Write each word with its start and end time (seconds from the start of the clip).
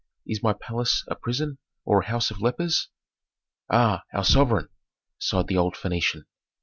"Is 0.25 0.41
my 0.41 0.53
palace 0.53 1.05
a 1.09 1.15
prison, 1.15 1.59
or 1.85 1.99
a 2.01 2.07
house 2.07 2.31
of 2.31 2.41
lepers?" 2.41 2.89
"Ah, 3.69 4.01
our 4.15 4.23
sovereign!" 4.23 4.69
sighed 5.19 5.45
the 5.45 5.57
old 5.57 5.75
Phœnician. 5.75 6.23